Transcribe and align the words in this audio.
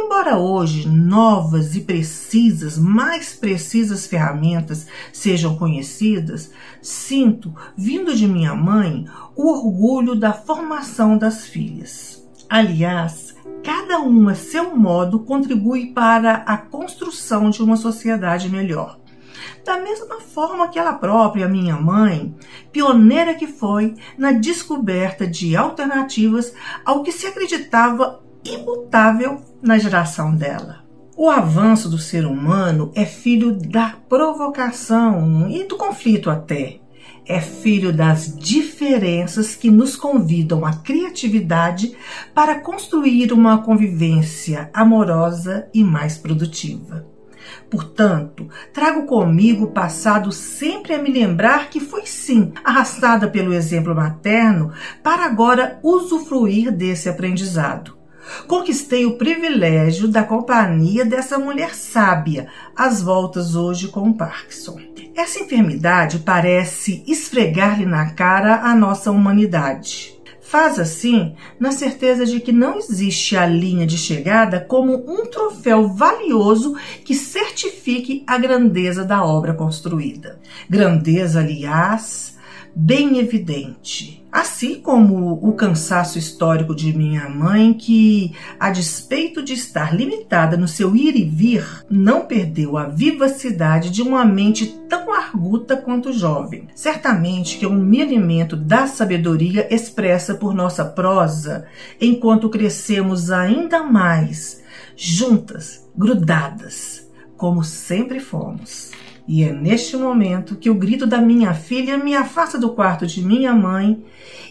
Embora 0.00 0.38
hoje 0.38 0.86
novas 0.86 1.74
e 1.74 1.80
precisas, 1.80 2.78
mais 2.78 3.34
precisas 3.34 4.06
ferramentas 4.06 4.86
sejam 5.12 5.56
conhecidas, 5.56 6.52
sinto, 6.80 7.52
vindo 7.76 8.14
de 8.14 8.28
minha 8.28 8.54
mãe, 8.54 9.06
o 9.34 9.48
orgulho 9.48 10.14
da 10.14 10.32
formação 10.32 11.18
das 11.18 11.46
filhas. 11.46 12.24
Aliás, 12.48 13.34
cada 13.68 14.00
um 14.00 14.30
a 14.30 14.34
seu 14.34 14.74
modo 14.74 15.20
contribui 15.20 15.88
para 15.92 16.36
a 16.36 16.56
construção 16.56 17.50
de 17.50 17.62
uma 17.62 17.76
sociedade 17.76 18.48
melhor. 18.48 18.98
Da 19.62 19.78
mesma 19.78 20.22
forma 20.22 20.68
que 20.68 20.78
ela 20.78 20.94
própria, 20.94 21.46
minha 21.46 21.76
mãe, 21.76 22.34
pioneira 22.72 23.34
que 23.34 23.46
foi 23.46 23.94
na 24.16 24.32
descoberta 24.32 25.26
de 25.26 25.54
alternativas 25.54 26.54
ao 26.82 27.02
que 27.02 27.12
se 27.12 27.26
acreditava 27.26 28.22
imutável 28.42 29.42
na 29.60 29.76
geração 29.76 30.34
dela. 30.34 30.82
O 31.14 31.28
avanço 31.28 31.90
do 31.90 31.98
ser 31.98 32.24
humano 32.24 32.90
é 32.94 33.04
filho 33.04 33.52
da 33.52 33.96
provocação 34.08 35.46
e 35.50 35.64
do 35.64 35.76
conflito 35.76 36.30
até 36.30 36.80
é 37.28 37.40
filho 37.40 37.92
das 37.92 38.34
diferenças 38.34 39.54
que 39.54 39.70
nos 39.70 39.94
convidam 39.94 40.64
à 40.64 40.72
criatividade 40.72 41.94
para 42.34 42.58
construir 42.58 43.32
uma 43.32 43.58
convivência 43.58 44.70
amorosa 44.72 45.68
e 45.74 45.84
mais 45.84 46.16
produtiva. 46.16 47.06
Portanto, 47.70 48.48
trago 48.72 49.04
comigo 49.06 49.64
o 49.64 49.72
passado 49.72 50.32
sempre 50.32 50.94
a 50.94 51.02
me 51.02 51.12
lembrar 51.12 51.68
que 51.68 51.80
fui 51.80 52.06
sim 52.06 52.52
arrastada 52.64 53.28
pelo 53.28 53.52
exemplo 53.52 53.94
materno 53.94 54.72
para 55.02 55.26
agora 55.26 55.78
usufruir 55.82 56.72
desse 56.72 57.08
aprendizado. 57.08 57.96
Conquistei 58.46 59.06
o 59.06 59.16
privilégio 59.16 60.08
da 60.08 60.22
companhia 60.22 61.04
dessa 61.04 61.38
mulher 61.38 61.74
sábia, 61.74 62.48
às 62.76 63.02
voltas 63.02 63.54
hoje 63.54 63.88
com 63.88 64.10
o 64.10 64.14
Parkinson. 64.14 64.78
Essa 65.18 65.40
enfermidade 65.40 66.20
parece 66.20 67.02
esfregar-lhe 67.04 67.84
na 67.84 68.10
cara 68.10 68.60
a 68.62 68.72
nossa 68.72 69.10
humanidade. 69.10 70.16
Faz 70.40 70.78
assim 70.78 71.34
na 71.58 71.72
certeza 71.72 72.24
de 72.24 72.38
que 72.38 72.52
não 72.52 72.78
existe 72.78 73.36
a 73.36 73.44
linha 73.44 73.84
de 73.84 73.98
chegada 73.98 74.60
como 74.60 74.94
um 74.94 75.26
troféu 75.26 75.88
valioso 75.88 76.76
que 77.04 77.16
certifique 77.16 78.22
a 78.28 78.38
grandeza 78.38 79.04
da 79.04 79.24
obra 79.24 79.54
construída. 79.54 80.38
Grandeza, 80.70 81.40
aliás, 81.40 82.37
bem 82.80 83.18
evidente. 83.18 84.24
Assim 84.30 84.80
como 84.80 85.32
o 85.42 85.52
cansaço 85.54 86.16
histórico 86.16 86.76
de 86.76 86.96
minha 86.96 87.28
mãe, 87.28 87.74
que, 87.74 88.32
a 88.60 88.70
despeito 88.70 89.42
de 89.42 89.54
estar 89.54 89.92
limitada 89.92 90.56
no 90.56 90.68
seu 90.68 90.94
ir 90.94 91.16
e 91.16 91.24
vir, 91.24 91.66
não 91.90 92.24
perdeu 92.26 92.76
a 92.76 92.84
vivacidade 92.84 93.90
de 93.90 94.00
uma 94.00 94.24
mente 94.24 94.66
tão 94.88 95.12
arguta 95.12 95.76
quanto 95.76 96.12
jovem. 96.12 96.68
Certamente 96.74 97.58
que 97.58 97.64
eu 97.64 97.72
me 97.72 98.00
alimento 98.00 98.54
da 98.54 98.86
sabedoria 98.86 99.66
expressa 99.74 100.34
por 100.34 100.54
nossa 100.54 100.84
prosa, 100.84 101.66
enquanto 102.00 102.48
crescemos 102.48 103.30
ainda 103.30 103.82
mais, 103.82 104.62
juntas, 104.94 105.84
grudadas, 105.96 107.10
como 107.36 107.64
sempre 107.64 108.20
fomos. 108.20 108.92
E 109.28 109.44
é 109.44 109.52
neste 109.52 109.94
momento 109.94 110.56
que 110.56 110.70
o 110.70 110.74
grito 110.74 111.06
da 111.06 111.20
minha 111.20 111.52
filha 111.52 111.98
me 111.98 112.16
afasta 112.16 112.58
do 112.58 112.70
quarto 112.70 113.06
de 113.06 113.22
minha 113.22 113.52
mãe 113.52 114.02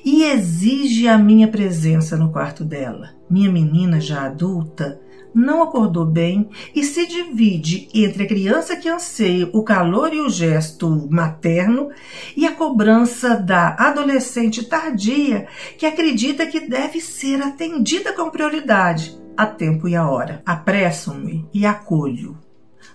e 0.05 0.23
exige 0.23 1.07
a 1.07 1.17
minha 1.17 1.47
presença 1.47 2.15
no 2.15 2.31
quarto 2.31 2.63
dela. 2.63 3.09
Minha 3.27 3.51
menina, 3.51 3.99
já 3.99 4.27
adulta, 4.27 5.01
não 5.33 5.63
acordou 5.63 6.05
bem 6.05 6.47
e 6.75 6.83
se 6.83 7.07
divide 7.07 7.89
entre 7.91 8.23
a 8.23 8.27
criança 8.27 8.75
que 8.75 8.87
anseia 8.87 9.49
o 9.51 9.63
calor 9.63 10.13
e 10.13 10.19
o 10.19 10.29
gesto 10.29 11.07
materno 11.09 11.89
e 12.35 12.45
a 12.45 12.51
cobrança 12.51 13.35
da 13.35 13.69
adolescente 13.79 14.63
tardia 14.63 15.47
que 15.75 15.87
acredita 15.87 16.45
que 16.45 16.59
deve 16.59 17.01
ser 17.01 17.41
atendida 17.41 18.13
com 18.13 18.29
prioridade 18.29 19.17
a 19.35 19.47
tempo 19.47 19.87
e 19.87 19.95
a 19.95 20.07
hora. 20.07 20.43
Apresso-me 20.45 21.49
e 21.51 21.65
acolho, 21.65 22.37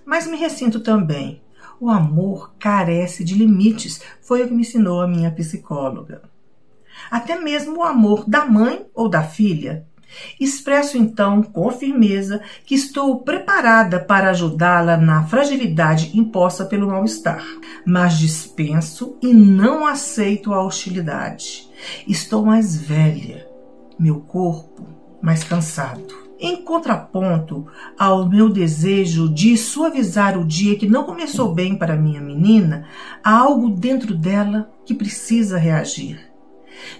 mas 0.06 0.28
me 0.28 0.37
ressinto 0.37 0.78
também 0.78 1.41
o 1.82 1.91
amor 1.91 2.54
carece 2.60 3.25
de 3.25 3.34
limites, 3.34 4.00
foi 4.20 4.44
o 4.44 4.47
que 4.47 4.54
me 4.54 4.60
ensinou 4.60 5.00
a 5.00 5.09
minha 5.09 5.32
psicóloga. 5.32 6.22
Até 7.10 7.41
mesmo 7.41 7.78
o 7.78 7.82
amor 7.82 8.25
da 8.25 8.44
mãe 8.44 8.87
ou 8.94 9.09
da 9.09 9.25
filha. 9.25 9.84
Expresso 10.38 10.97
então 10.97 11.43
com 11.43 11.72
firmeza 11.72 12.41
que 12.65 12.76
estou 12.76 13.19
preparada 13.22 13.98
para 13.98 14.31
ajudá-la 14.31 14.97
na 14.97 15.25
fragilidade 15.25 16.16
imposta 16.16 16.65
pelo 16.65 16.87
mal-estar, 16.87 17.44
mas 17.84 18.16
dispenso 18.16 19.19
e 19.20 19.34
não 19.34 19.84
aceito 19.84 20.54
a 20.54 20.62
hostilidade. 20.62 21.69
Estou 22.06 22.47
mais 22.47 22.76
velha, 22.76 23.44
meu 23.99 24.20
corpo 24.20 24.87
mais 25.20 25.43
cansado. 25.43 26.21
Em 26.44 26.56
contraponto 26.56 27.69
ao 27.97 28.28
meu 28.28 28.48
desejo 28.48 29.32
de 29.32 29.56
suavizar 29.56 30.36
o 30.36 30.44
dia 30.44 30.76
que 30.76 30.88
não 30.88 31.04
começou 31.04 31.54
bem 31.54 31.76
para 31.76 31.94
minha 31.94 32.20
menina, 32.20 32.84
há 33.22 33.38
algo 33.38 33.70
dentro 33.70 34.12
dela 34.12 34.69
que 34.84 34.92
precisa 34.92 35.56
reagir. 35.56 36.19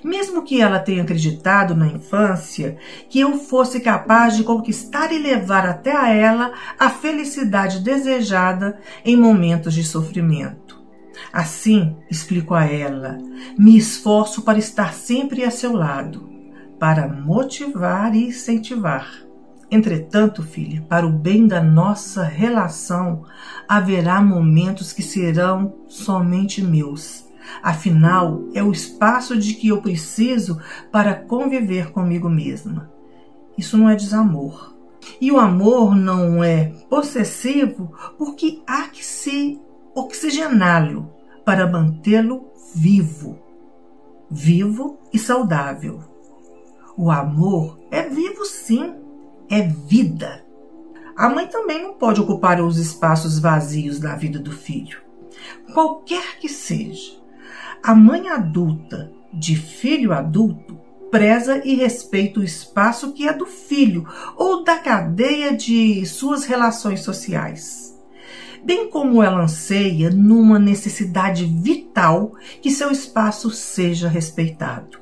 Mesmo 0.05 0.45
que 0.45 0.61
ela 0.61 0.79
tenha 0.79 1.03
acreditado 1.03 1.75
na 1.75 1.89
infância 1.89 2.77
que 3.11 3.19
eu 3.19 3.37
fosse 3.37 3.81
capaz 3.81 4.37
de 4.37 4.45
conquistar 4.45 5.11
e 5.11 5.19
levar 5.19 5.67
até 5.67 5.91
a 5.91 6.09
ela 6.09 6.53
a 6.79 6.89
felicidade 6.89 7.81
desejada 7.81 8.79
em 9.05 9.17
momentos 9.17 9.75
de 9.75 9.83
sofrimento. 9.83 10.81
Assim, 11.33 11.97
explico 12.09 12.55
a 12.55 12.65
ela, 12.65 13.19
me 13.59 13.77
esforço 13.77 14.43
para 14.43 14.61
estar 14.61 14.95
sempre 14.95 15.43
a 15.43 15.51
seu 15.51 15.73
lado, 15.73 16.31
para 16.79 17.09
motivar 17.09 18.15
e 18.15 18.29
incentivar 18.29 19.32
Entretanto, 19.73 20.43
filha, 20.43 20.85
para 20.87 21.07
o 21.07 21.11
bem 21.11 21.47
da 21.47 21.63
nossa 21.63 22.25
relação, 22.25 23.25
haverá 23.67 24.21
momentos 24.21 24.93
que 24.93 25.03
serão 25.03 25.75
somente 25.89 26.61
meus. 26.63 27.25
Afinal, 27.63 28.43
é 28.53 28.63
o 28.63 28.71
espaço 28.71 29.35
de 29.35 29.55
que 29.55 29.69
eu 29.69 29.81
preciso 29.81 30.61
para 30.93 31.15
conviver 31.15 31.91
comigo 31.91 32.29
mesma. 32.29 32.93
Isso 33.57 33.79
não 33.79 33.89
é 33.89 33.97
desamor. 33.97 34.77
E 35.19 35.33
o 35.33 35.41
amor 35.41 35.97
não 35.97 36.45
é 36.45 36.67
possessivo 36.91 37.95
porque 38.19 38.63
há 38.67 38.89
que 38.89 39.03
se 39.03 39.59
oxigená-lo 39.95 41.11
para 41.47 41.67
mantê-lo 41.67 42.45
vivo, 42.75 43.39
vivo 44.31 44.99
e 45.11 45.19
saudável. 45.19 46.01
O 46.95 47.11
amor 47.11 47.79
é 47.91 48.07
vivo 48.07 48.45
sim 48.45 49.02
é 49.53 49.61
vida. 49.61 50.43
a 51.15 51.29
mãe 51.29 51.47
também 51.47 51.83
não 51.83 51.93
pode 51.93 52.19
ocupar 52.23 52.59
os 52.63 52.79
espaços 52.79 53.39
vazios 53.39 54.01
da 54.01 54.17
vida 54.17 54.39
do 54.39 54.51
filho. 54.51 54.99
Qualquer 55.75 56.39
que 56.39 56.49
seja, 56.49 57.13
a 57.83 57.95
mãe 57.95 58.31
adulta 58.31 59.13
de 59.31 59.55
filho 59.55 60.15
adulto 60.15 60.81
preza 61.11 61.61
e 61.67 61.75
respeita 61.75 62.41
o 62.41 62.43
espaço 62.43 63.13
que 63.13 63.29
é 63.29 63.33
do 63.35 63.45
filho 63.45 64.09
ou 64.39 64.65
da 64.65 64.79
cadeia 64.79 65.55
de 65.55 66.07
suas 66.07 66.45
relações 66.45 67.01
sociais. 67.01 67.95
Bem 68.65 68.89
como 68.89 69.23
ela 69.23 69.43
anseia 69.43 70.09
numa 70.09 70.59
necessidade 70.59 71.45
vital 71.45 72.33
que 72.63 72.71
seu 72.71 72.91
espaço 72.91 73.51
seja 73.51 74.09
respeitado. 74.09 74.99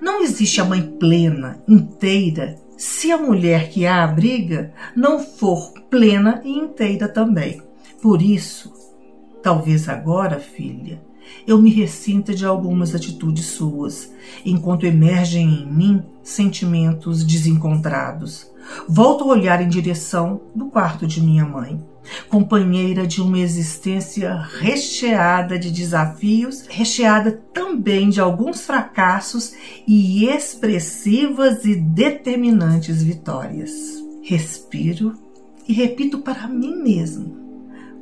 Não 0.00 0.22
existe 0.22 0.58
a 0.58 0.64
mãe 0.64 0.80
plena, 0.98 1.62
inteira, 1.68 2.56
se 2.80 3.12
a 3.12 3.18
mulher 3.18 3.68
que 3.68 3.84
a 3.84 4.02
abriga 4.02 4.72
não 4.96 5.18
for 5.20 5.74
plena 5.90 6.40
e 6.42 6.48
inteira 6.48 7.06
também. 7.06 7.60
Por 8.00 8.22
isso, 8.22 8.72
talvez 9.42 9.86
agora, 9.86 10.40
filha, 10.40 10.98
eu 11.46 11.60
me 11.60 11.70
ressinta 11.70 12.34
de 12.34 12.46
algumas 12.46 12.94
atitudes 12.94 13.44
suas, 13.44 14.10
enquanto 14.46 14.86
emergem 14.86 15.46
em 15.46 15.70
mim 15.70 16.02
sentimentos 16.22 17.22
desencontrados. 17.22 18.50
Volto 18.88 19.24
a 19.24 19.28
olhar 19.28 19.60
em 19.60 19.68
direção 19.68 20.40
do 20.54 20.70
quarto 20.70 21.06
de 21.06 21.20
minha 21.20 21.44
mãe, 21.44 21.84
companheira 22.28 23.06
de 23.06 23.20
uma 23.20 23.38
existência 23.38 24.34
recheada 24.58 25.58
de 25.58 25.70
desafios, 25.70 26.66
recheada 26.68 27.32
também 27.52 28.08
de 28.08 28.20
alguns 28.20 28.62
fracassos 28.62 29.54
e 29.86 30.26
expressivas 30.26 31.64
e 31.64 31.74
determinantes 31.76 33.02
vitórias. 33.02 33.70
Respiro 34.22 35.16
e 35.66 35.72
repito 35.72 36.18
para 36.18 36.48
mim 36.48 36.76
mesmo, 36.76 37.36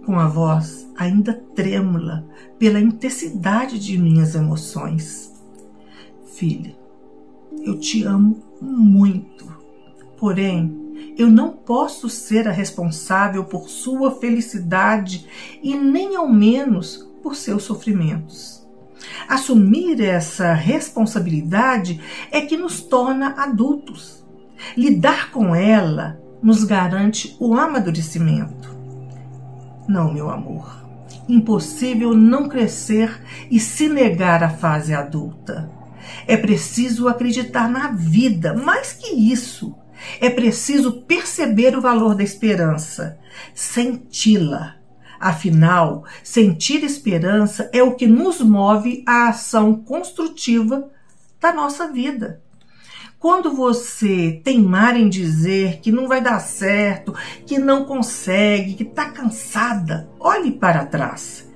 com 0.04 0.18
a 0.18 0.26
voz 0.26 0.88
ainda 0.96 1.34
trêmula 1.54 2.26
pela 2.58 2.80
intensidade 2.80 3.78
de 3.78 3.98
minhas 3.98 4.34
emoções. 4.34 5.32
Filha, 6.34 6.74
eu 7.64 7.78
te 7.78 8.04
amo 8.04 8.42
muito, 8.60 9.46
porém, 10.16 10.87
eu 11.16 11.30
não 11.30 11.50
posso 11.52 12.08
ser 12.08 12.46
a 12.48 12.52
responsável 12.52 13.44
por 13.44 13.68
sua 13.68 14.12
felicidade 14.12 15.26
e 15.62 15.74
nem 15.76 16.16
ao 16.16 16.28
menos 16.28 17.08
por 17.22 17.34
seus 17.34 17.64
sofrimentos. 17.64 18.66
Assumir 19.28 20.00
essa 20.00 20.52
responsabilidade 20.52 22.00
é 22.30 22.40
que 22.40 22.56
nos 22.56 22.80
torna 22.80 23.34
adultos. 23.36 24.24
Lidar 24.76 25.30
com 25.30 25.54
ela 25.54 26.20
nos 26.42 26.64
garante 26.64 27.36
o 27.40 27.54
amadurecimento. 27.54 28.76
Não, 29.88 30.12
meu 30.12 30.28
amor 30.30 30.78
impossível 31.28 32.14
não 32.14 32.48
crescer 32.48 33.22
e 33.50 33.60
se 33.60 33.88
negar 33.88 34.42
à 34.42 34.48
fase 34.48 34.94
adulta. 34.94 35.70
É 36.26 36.36
preciso 36.36 37.06
acreditar 37.06 37.68
na 37.68 37.88
vida, 37.88 38.54
mais 38.54 38.92
que 38.92 39.08
isso. 39.08 39.74
É 40.20 40.30
preciso 40.30 41.02
perceber 41.02 41.76
o 41.76 41.80
valor 41.80 42.14
da 42.14 42.22
esperança, 42.22 43.18
senti-la. 43.54 44.76
Afinal, 45.20 46.04
sentir 46.22 46.84
esperança 46.84 47.68
é 47.72 47.82
o 47.82 47.96
que 47.96 48.06
nos 48.06 48.40
move 48.40 49.02
à 49.06 49.28
ação 49.28 49.74
construtiva 49.74 50.88
da 51.40 51.52
nossa 51.52 51.90
vida. 51.90 52.40
Quando 53.18 53.52
você 53.52 54.40
teimar 54.44 54.96
em 54.96 55.08
dizer 55.08 55.80
que 55.80 55.90
não 55.90 56.06
vai 56.06 56.20
dar 56.20 56.38
certo, 56.38 57.12
que 57.44 57.58
não 57.58 57.84
consegue, 57.84 58.74
que 58.74 58.84
está 58.84 59.10
cansada, 59.10 60.08
olhe 60.20 60.52
para 60.52 60.86
trás. 60.86 61.47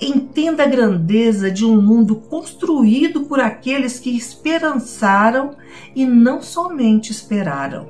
Entenda 0.00 0.62
a 0.62 0.66
grandeza 0.66 1.50
de 1.50 1.64
um 1.64 1.80
mundo 1.80 2.16
construído 2.16 3.22
por 3.22 3.38
aqueles 3.38 4.00
que 4.00 4.16
esperançaram 4.16 5.56
e 5.94 6.06
não 6.06 6.40
somente 6.40 7.12
esperaram. 7.12 7.88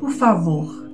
Por 0.00 0.12
favor, 0.12 0.88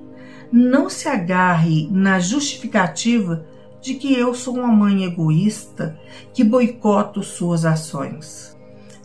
não 0.51 0.89
se 0.89 1.07
agarre 1.07 1.87
na 1.89 2.19
justificativa 2.19 3.45
de 3.81 3.93
que 3.93 4.13
eu 4.13 4.33
sou 4.33 4.55
uma 4.55 4.67
mãe 4.67 5.05
egoísta 5.05 5.97
que 6.33 6.43
boicoto 6.43 7.23
suas 7.23 7.65
ações. 7.65 8.57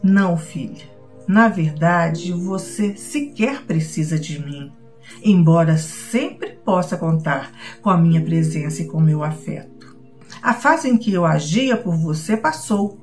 Não, 0.02 0.36
filha. 0.36 0.96
Na 1.26 1.48
verdade, 1.48 2.32
você 2.32 2.96
sequer 2.96 3.62
precisa 3.62 4.18
de 4.18 4.44
mim, 4.44 4.72
embora 5.22 5.76
sempre 5.76 6.50
possa 6.50 6.96
contar 6.96 7.52
com 7.82 7.90
a 7.90 7.96
minha 7.96 8.20
presença 8.20 8.82
e 8.82 8.86
com 8.86 9.00
meu 9.00 9.24
afeto. 9.24 9.75
A 10.46 10.54
fase 10.54 10.88
em 10.88 10.96
que 10.96 11.12
eu 11.12 11.26
agia 11.26 11.76
por 11.76 11.96
você 11.96 12.36
passou. 12.36 13.00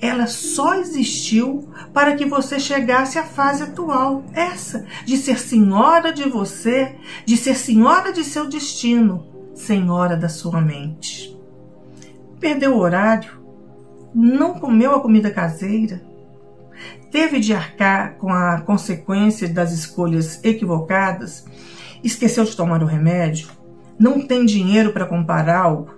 Ela 0.00 0.28
só 0.28 0.76
existiu 0.76 1.68
para 1.92 2.14
que 2.14 2.24
você 2.24 2.60
chegasse 2.60 3.18
à 3.18 3.24
fase 3.24 3.64
atual, 3.64 4.22
essa 4.32 4.86
de 5.04 5.16
ser 5.16 5.40
senhora 5.40 6.12
de 6.12 6.28
você, 6.28 6.94
de 7.26 7.36
ser 7.36 7.56
senhora 7.56 8.12
de 8.12 8.22
seu 8.22 8.48
destino, 8.48 9.26
senhora 9.56 10.16
da 10.16 10.28
sua 10.28 10.60
mente. 10.60 11.36
Perdeu 12.38 12.76
o 12.76 12.78
horário, 12.78 13.42
não 14.14 14.54
comeu 14.54 14.94
a 14.94 15.00
comida 15.00 15.32
caseira, 15.32 16.00
teve 17.10 17.40
de 17.40 17.52
arcar 17.52 18.18
com 18.18 18.32
a 18.32 18.60
consequência 18.60 19.48
das 19.48 19.72
escolhas 19.72 20.38
equivocadas, 20.44 21.44
esqueceu 22.04 22.44
de 22.44 22.56
tomar 22.56 22.84
o 22.84 22.86
remédio, 22.86 23.48
não 23.98 24.24
tem 24.24 24.46
dinheiro 24.46 24.92
para 24.92 25.06
comprar 25.06 25.48
algo, 25.48 25.97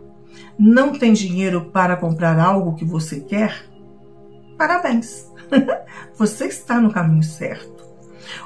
não 0.59 0.99
tem 0.99 1.13
dinheiro 1.13 1.67
para 1.67 1.97
comprar 1.97 2.39
algo 2.39 2.75
que 2.75 2.85
você 2.85 3.21
quer, 3.21 3.65
parabéns! 4.57 5.31
você 6.17 6.47
está 6.47 6.81
no 6.81 6.93
caminho 6.93 7.23
certo. 7.23 7.85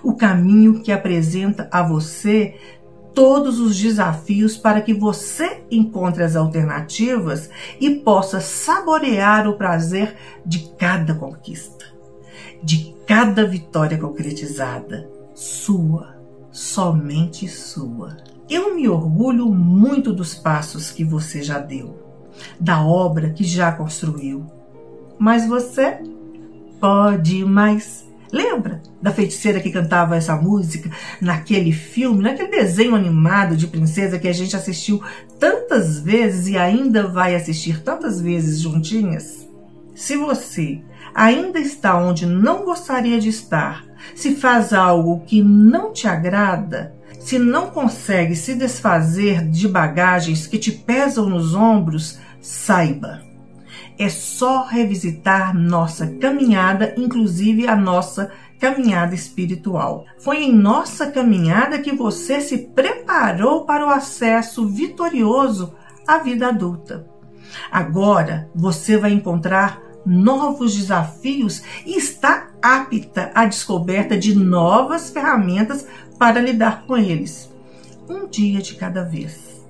O 0.02 0.14
caminho 0.14 0.80
que 0.80 0.92
apresenta 0.92 1.68
a 1.70 1.82
você 1.82 2.56
todos 3.14 3.60
os 3.60 3.78
desafios 3.78 4.56
para 4.56 4.80
que 4.80 4.94
você 4.94 5.62
encontre 5.70 6.22
as 6.22 6.34
alternativas 6.34 7.50
e 7.80 7.90
possa 7.90 8.40
saborear 8.40 9.46
o 9.46 9.56
prazer 9.56 10.16
de 10.44 10.70
cada 10.78 11.14
conquista 11.14 11.94
de 12.64 12.94
cada 13.06 13.46
vitória 13.46 13.98
concretizada, 13.98 15.06
sua, 15.34 16.16
somente 16.50 17.46
sua. 17.46 18.16
Eu 18.48 18.74
me 18.74 18.88
orgulho 18.88 19.46
muito 19.48 20.12
dos 20.12 20.34
passos 20.34 20.90
que 20.90 21.02
você 21.02 21.42
já 21.42 21.58
deu, 21.58 21.98
da 22.60 22.84
obra 22.84 23.30
que 23.30 23.42
já 23.42 23.72
construiu. 23.72 24.44
Mas 25.18 25.46
você 25.46 25.98
pode 26.78 27.44
mais. 27.44 28.04
Lembra 28.30 28.82
da 29.00 29.12
feiticeira 29.12 29.60
que 29.60 29.70
cantava 29.70 30.16
essa 30.16 30.34
música 30.34 30.90
naquele 31.20 31.72
filme, 31.72 32.22
naquele 32.22 32.50
desenho 32.50 32.94
animado 32.94 33.56
de 33.56 33.68
princesa 33.68 34.18
que 34.18 34.26
a 34.26 34.32
gente 34.32 34.56
assistiu 34.56 35.00
tantas 35.38 36.00
vezes 36.00 36.48
e 36.48 36.58
ainda 36.58 37.06
vai 37.06 37.34
assistir 37.34 37.80
tantas 37.82 38.20
vezes 38.20 38.60
juntinhas? 38.60 39.48
Se 39.94 40.16
você 40.16 40.82
ainda 41.14 41.60
está 41.60 41.96
onde 41.96 42.26
não 42.26 42.64
gostaria 42.64 43.20
de 43.20 43.28
estar, 43.28 43.84
se 44.14 44.34
faz 44.34 44.72
algo 44.72 45.20
que 45.20 45.42
não 45.42 45.92
te 45.92 46.08
agrada, 46.08 46.92
se 47.24 47.38
não 47.38 47.70
consegue 47.70 48.36
se 48.36 48.54
desfazer 48.54 49.48
de 49.48 49.66
bagagens 49.66 50.46
que 50.46 50.58
te 50.58 50.70
pesam 50.70 51.26
nos 51.26 51.54
ombros, 51.54 52.18
saiba. 52.38 53.22
É 53.98 54.10
só 54.10 54.64
revisitar 54.64 55.56
nossa 55.56 56.06
caminhada, 56.06 56.94
inclusive 56.98 57.66
a 57.66 57.74
nossa 57.74 58.30
caminhada 58.60 59.14
espiritual. 59.14 60.04
Foi 60.18 60.42
em 60.42 60.54
nossa 60.54 61.10
caminhada 61.10 61.78
que 61.78 61.92
você 61.92 62.42
se 62.42 62.58
preparou 62.58 63.64
para 63.64 63.86
o 63.86 63.90
acesso 63.90 64.68
vitorioso 64.68 65.74
à 66.06 66.18
vida 66.18 66.48
adulta. 66.48 67.06
Agora 67.72 68.50
você 68.54 68.98
vai 68.98 69.12
encontrar 69.12 69.80
novos 70.04 70.76
desafios 70.76 71.62
e 71.86 71.96
está 71.96 72.48
apta 72.60 73.30
à 73.34 73.46
descoberta 73.46 74.16
de 74.16 74.34
novas 74.34 75.10
ferramentas 75.10 75.86
para 76.18 76.40
lidar 76.40 76.86
com 76.86 76.96
eles. 76.96 77.52
Um 78.08 78.26
dia 78.26 78.60
de 78.60 78.74
cada 78.74 79.02
vez. 79.02 79.64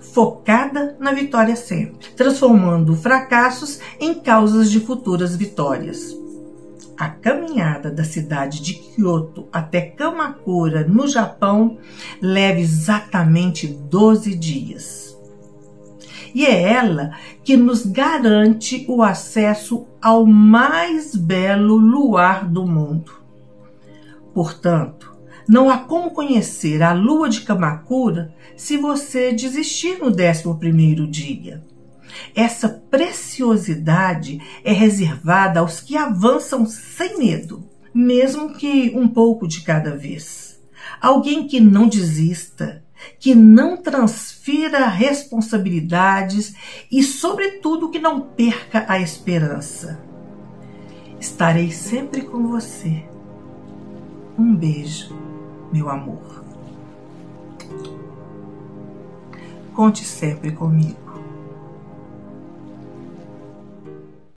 Focada 0.00 0.96
na 0.98 1.12
vitória 1.12 1.56
sempre, 1.56 2.08
transformando 2.10 2.94
fracassos 2.94 3.80
em 3.98 4.14
causas 4.14 4.70
de 4.70 4.80
futuras 4.80 5.34
vitórias. 5.34 6.16
A 6.96 7.08
caminhada 7.08 7.90
da 7.90 8.04
cidade 8.04 8.62
de 8.62 8.74
Kyoto 8.74 9.48
até 9.52 9.80
Kamakura, 9.80 10.86
no 10.86 11.08
Japão, 11.08 11.78
leva 12.20 12.60
exatamente 12.60 13.66
12 13.66 14.34
dias 14.34 15.12
e 16.34 16.46
é 16.46 16.72
ela 16.72 17.12
que 17.44 17.56
nos 17.56 17.84
garante 17.84 18.84
o 18.88 19.02
acesso 19.02 19.86
ao 20.00 20.24
mais 20.24 21.14
belo 21.14 21.76
luar 21.76 22.48
do 22.48 22.66
mundo. 22.66 23.12
Portanto, 24.32 25.12
Não 25.52 25.68
há 25.68 25.76
como 25.76 26.12
conhecer 26.12 26.82
a 26.82 26.94
lua 26.94 27.28
de 27.28 27.42
Kamakura 27.42 28.34
se 28.56 28.78
você 28.78 29.34
desistir 29.34 29.98
no 29.98 30.06
11 30.06 31.06
dia. 31.08 31.62
Essa 32.34 32.70
preciosidade 32.70 34.40
é 34.64 34.72
reservada 34.72 35.60
aos 35.60 35.78
que 35.78 35.94
avançam 35.94 36.64
sem 36.64 37.18
medo, 37.18 37.68
mesmo 37.92 38.54
que 38.54 38.92
um 38.96 39.06
pouco 39.06 39.46
de 39.46 39.60
cada 39.60 39.94
vez. 39.94 40.58
Alguém 40.98 41.46
que 41.46 41.60
não 41.60 41.86
desista, 41.86 42.82
que 43.20 43.34
não 43.34 43.76
transfira 43.76 44.86
responsabilidades 44.86 46.54
e, 46.90 47.02
sobretudo, 47.02 47.90
que 47.90 47.98
não 47.98 48.22
perca 48.22 48.86
a 48.88 48.98
esperança. 48.98 50.02
Estarei 51.20 51.70
sempre 51.70 52.22
com 52.22 52.46
você. 52.46 53.04
Um 54.38 54.56
beijo, 54.56 55.14
meu 55.72 55.88
amor. 55.88 56.44
Conte 59.74 60.04
sempre 60.04 60.52
comigo. 60.52 61.01